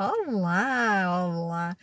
[0.00, 1.76] Olá, olá.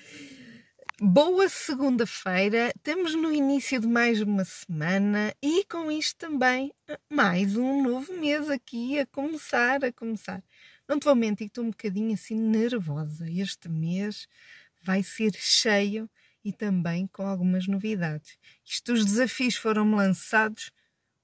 [1.02, 6.74] Boa segunda-feira, estamos no início de mais uma semana e com isto também
[7.12, 10.42] mais um novo mês aqui a começar, a começar.
[10.88, 13.30] Não te vou mentir, estou um bocadinho assim nervosa.
[13.30, 14.30] Este mês
[14.82, 16.10] vai ser cheio
[16.42, 18.38] e também com algumas novidades.
[18.66, 20.72] Isto, os desafios foram lançados,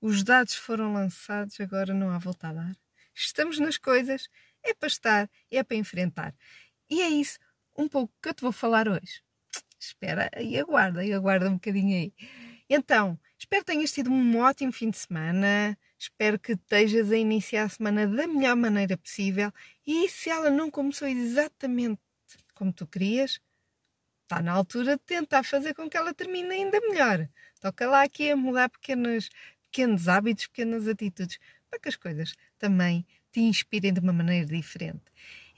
[0.01, 2.75] os dados foram lançados, agora não há volta a dar.
[3.15, 4.27] Estamos nas coisas,
[4.61, 6.35] é para estar, é para enfrentar.
[6.91, 7.39] E é isso,
[7.77, 9.23] um pouco que eu te vou falar hoje.
[9.79, 12.13] Espera e aguarda, e aguarda um bocadinho aí.
[12.69, 15.77] Então, espero que tenhas tido um ótimo fim de semana.
[15.97, 19.53] Espero que estejas a iniciar a semana da melhor maneira possível.
[19.87, 22.01] E se ela não começou exatamente
[22.53, 23.39] como tu querias,
[24.23, 27.25] está na altura de tentar fazer com que ela termine ainda melhor.
[27.61, 29.29] Toca lá aqui a mudar pequenos,
[29.63, 31.39] pequenos hábitos, pequenas atitudes,
[31.69, 35.05] para que as coisas também te inspirem de uma maneira diferente.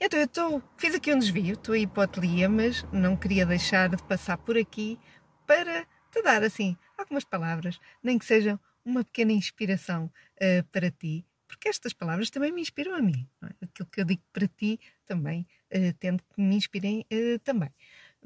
[0.00, 2.08] Então eu tô, fiz aqui um desvio, estou aí para
[2.50, 4.98] mas não queria deixar de passar por aqui
[5.46, 11.24] para te dar assim algumas palavras, nem que sejam uma pequena inspiração uh, para ti,
[11.46, 13.26] porque estas palavras também me inspiram a mim.
[13.42, 13.64] É?
[13.64, 17.70] Aquilo que eu digo para ti também uh, tendo que me inspirem uh, também.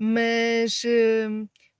[0.00, 0.84] Mas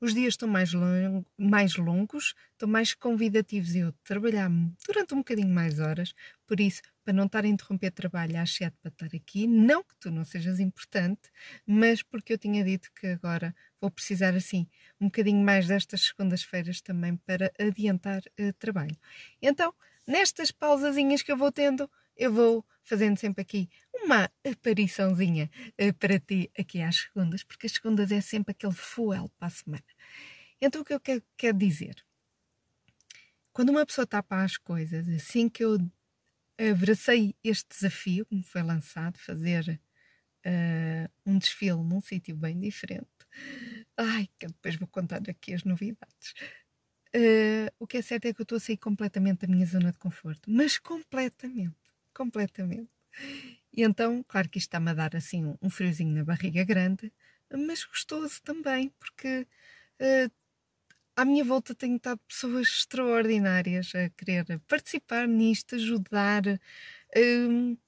[0.01, 4.51] os dias estão mais, long, mais longos, estão mais convidativos e eu trabalhar
[4.85, 8.77] durante um bocadinho mais horas, por isso, para não estar a interromper trabalho às sete
[8.83, 11.31] para estar aqui, não que tu não sejas importante,
[11.67, 14.69] mas porque eu tinha dito que agora vou precisar assim
[15.01, 18.95] um bocadinho mais destas segundas-feiras também para adiantar uh, trabalho.
[19.41, 19.73] Então,
[20.07, 25.51] nestas pausazinhas que eu vou tendo, eu vou fazendo sempre aqui uma apariçãozinha
[25.81, 29.51] uh, para ti aqui às segundas, porque as segundas é sempre aquele fuel para a
[29.51, 29.83] semana.
[30.61, 32.05] Então o que eu quero, quero dizer?
[33.51, 35.79] Quando uma pessoa para as coisas, assim que eu
[36.59, 39.81] abracei este desafio que me foi lançado, fazer
[40.47, 43.09] uh, um desfile num sítio bem diferente.
[43.97, 46.35] Ai, que depois vou contar aqui as novidades.
[47.15, 49.93] Uh, o que é certo é que eu estou a sair completamente da minha zona
[49.93, 51.77] de conforto, mas completamente
[52.19, 52.91] completamente.
[53.73, 57.13] E então, claro que isto está-me a dar assim um, friozinho na barriga grande,
[57.53, 59.47] mas gostoso também, porque
[60.01, 60.31] uh,
[61.19, 67.79] à minha volta tenho estado pessoas extraordinárias a querer participar nisto, ajudar, uh,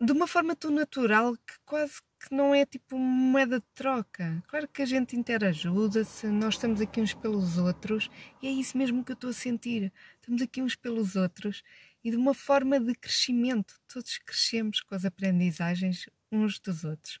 [0.00, 4.40] de uma forma tão natural que quase que não é tipo moeda de troca.
[4.46, 8.08] Claro que a gente interajuda-se, nós estamos aqui uns pelos outros
[8.40, 9.92] e é isso mesmo que eu estou a sentir.
[10.20, 11.64] Estamos aqui uns pelos outros
[12.04, 13.80] e de uma forma de crescimento.
[13.92, 17.20] Todos crescemos com as aprendizagens uns dos outros.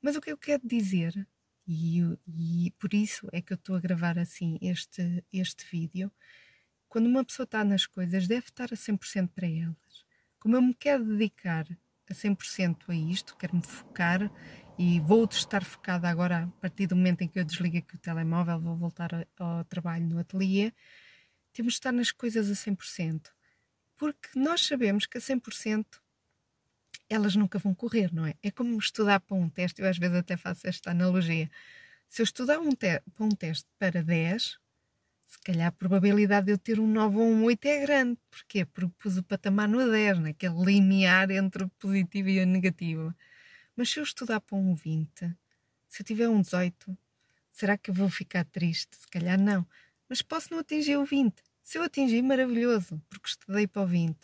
[0.00, 1.26] Mas o que eu quero dizer,
[1.72, 6.10] e, e por isso é que eu estou a gravar assim este, este vídeo,
[6.88, 10.04] quando uma pessoa está nas coisas, deve estar a 100% para elas.
[10.40, 11.64] Como eu me quero dedicar
[12.10, 14.28] a 100% a isto, quero-me focar
[14.76, 17.98] e vou estar focada agora a partir do momento em que eu desligo aqui o
[17.98, 20.72] telemóvel, vou voltar ao trabalho no ateliê.
[21.52, 23.30] Temos de estar nas coisas a 100%
[23.96, 25.86] porque nós sabemos que a 100%
[27.10, 28.34] elas nunca vão correr, não é?
[28.42, 31.50] É como estudar para um teste, eu às vezes até faço esta analogia.
[32.08, 34.58] Se eu estudar um para um teste para 10,
[35.26, 38.18] se calhar a probabilidade de eu ter um 9 ou um 8 é grande.
[38.30, 38.64] Porquê?
[38.64, 43.14] Porque pus o patamar no 10, naquele limiar entre o positivo e o negativo.
[43.76, 45.36] Mas se eu estudar para um 20,
[45.88, 46.96] se eu tiver um 18,
[47.52, 48.96] será que eu vou ficar triste?
[48.96, 49.66] Se calhar não.
[50.08, 51.42] Mas posso não atingir o 20.
[51.62, 54.16] Se eu atingir, maravilhoso, porque estudei para o 20.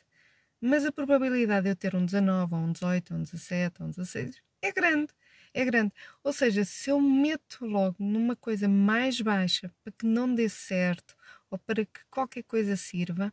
[0.60, 3.88] Mas a probabilidade de eu ter um 19, ou um 18, ou um 17, ou
[3.88, 5.12] um 16 é grande.
[5.54, 5.92] É grande.
[6.22, 11.16] Ou seja, se eu meto logo numa coisa mais baixa para que não dê certo
[11.50, 13.32] ou para que qualquer coisa sirva,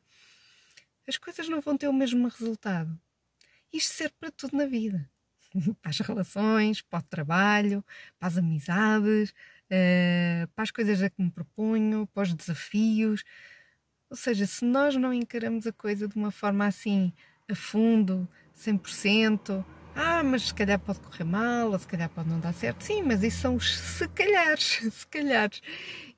[1.07, 2.97] as coisas não vão ter o mesmo resultado.
[3.71, 5.09] Isto serve para tudo na vida.
[5.81, 7.85] para as relações, para o trabalho,
[8.19, 9.33] para as amizades,
[9.69, 13.23] eh, para as coisas a que me proponho, para os desafios.
[14.13, 17.11] Ou seja, se nós não encaramos a coisa de uma forma assim,
[17.49, 19.65] a fundo, 100%,
[19.95, 22.83] ah, mas se calhar pode correr mal, ou se calhar pode não dar certo.
[22.83, 25.63] Sim, mas isso são os se calhares, se calhares.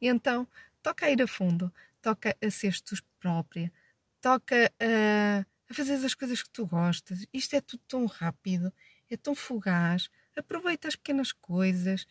[0.02, 0.46] E então,
[0.84, 3.72] toca a ir a fundo, toca a ser tu própria,
[4.20, 7.26] toca a, a fazer as coisas que tu gostas.
[7.34, 8.74] Isto é tudo tão rápido,
[9.10, 10.10] é tão fugaz.
[10.36, 12.06] Aproveita as pequenas coisas.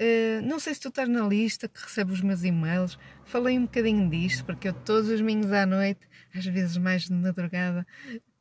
[0.00, 2.98] Uh, não sei se tu estás na lista que recebe os meus e-mails.
[3.26, 6.00] Falei um bocadinho disto, porque eu todos os domingos à noite,
[6.34, 7.86] às vezes mais de madrugada,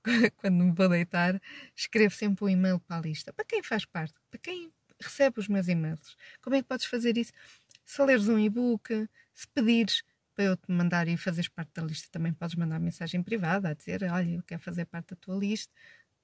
[0.37, 1.41] quando me vou deitar,
[1.75, 3.33] escrevo sempre um e-mail para a lista.
[3.33, 4.71] Para quem faz parte, para quem
[5.01, 6.15] recebe os meus e-mails.
[6.41, 7.33] Como é que podes fazer isso?
[7.83, 10.01] Se leres um e-book, se pedires
[10.35, 13.73] para eu te mandar e fazeres parte da lista, também podes mandar mensagem privada a
[13.73, 15.73] dizer: Olha, eu quero fazer parte da tua lista.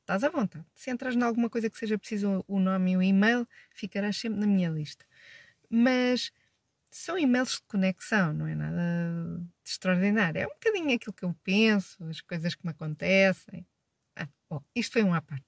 [0.05, 0.65] Estás à vontade.
[0.75, 4.39] Se entras em alguma coisa que seja preciso o nome e o e-mail, ficarás sempre
[4.39, 5.03] na minha lista.
[5.67, 6.31] Mas
[6.91, 10.39] são e-mails de conexão, não é nada de extraordinário.
[10.41, 13.65] É um bocadinho aquilo que eu penso, as coisas que me acontecem.
[14.15, 15.45] Ah, bom, isto foi um à parte.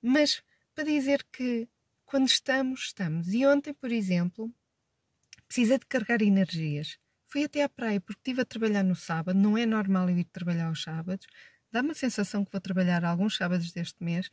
[0.00, 0.42] Mas
[0.74, 1.68] para dizer que
[2.06, 3.34] quando estamos, estamos.
[3.34, 4.50] E ontem, por exemplo,
[5.48, 6.98] precisei de carregar energias.
[7.26, 10.24] Fui até à praia porque estive a trabalhar no sábado, não é normal eu ir
[10.24, 11.26] trabalhar aos sábados.
[11.72, 14.30] Dá-me a sensação que vou trabalhar alguns sábados deste mês,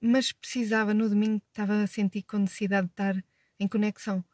[0.00, 3.24] mas precisava no domingo, estava a sentir com necessidade de estar
[3.58, 4.24] em conexão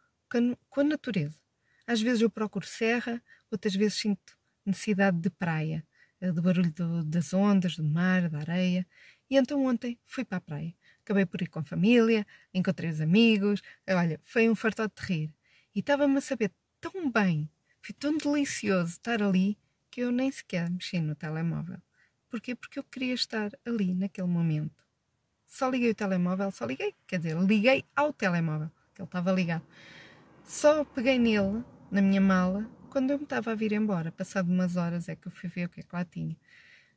[0.68, 1.38] com a natureza.
[1.86, 5.84] Às vezes eu procuro serra, outras vezes sinto necessidade de praia,
[6.20, 8.86] eh, do barulho do, das ondas, do mar, da areia.
[9.30, 10.74] E então ontem fui para a praia.
[11.02, 13.62] Acabei por ir com a família, encontrei os amigos.
[13.88, 15.34] Olha, foi um fartote de rir.
[15.74, 17.50] E estava-me a saber tão bem
[17.86, 19.56] foi tão delicioso estar ali
[19.92, 21.80] que eu nem sequer mexi no telemóvel.
[22.36, 22.54] Porquê?
[22.54, 24.84] Porque eu queria estar ali naquele momento.
[25.46, 29.64] Só liguei o telemóvel, só liguei, quer dizer, liguei ao telemóvel, que ele estava ligado.
[30.44, 34.12] Só peguei nele, na minha mala, quando eu me estava a vir embora.
[34.12, 36.36] Passado umas horas é que eu fui ver o que é que lá tinha.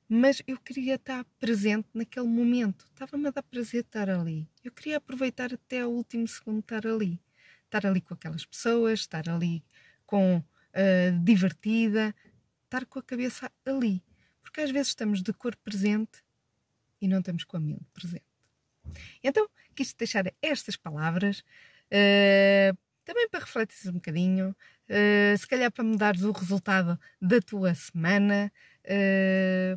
[0.09, 2.86] Mas eu queria estar presente naquele momento.
[2.91, 4.45] Estava-me a dar prazer estar ali.
[4.62, 7.18] Eu queria aproveitar até o último segundo estar ali.
[7.63, 9.63] Estar ali com aquelas pessoas, estar ali
[10.06, 12.13] com uh, divertida,
[12.65, 14.03] estar com a cabeça ali.
[14.50, 16.24] Porque às vezes estamos de cor presente
[17.00, 18.25] e não estamos com a mente presente.
[19.24, 21.42] Então, quis deixar estas palavras
[21.92, 22.75] uh,
[23.06, 28.51] também para refletir um bocadinho, uh, se calhar para mudares o resultado da tua semana,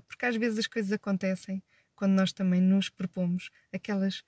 [0.08, 1.62] porque às vezes as coisas acontecem
[1.94, 4.24] quando nós também nos propomos aquelas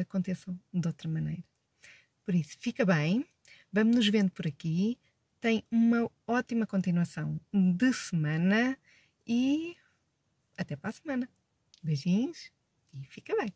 [0.00, 1.44] aconteçam de outra maneira.
[2.24, 3.24] Por isso, fica bem,
[3.72, 4.98] vamos nos vendo por aqui
[5.40, 8.78] tem uma ótima continuação de semana
[9.26, 9.76] e
[10.56, 11.28] até para a semana.
[11.82, 12.50] Beijinhos
[12.92, 13.52] e fica bem.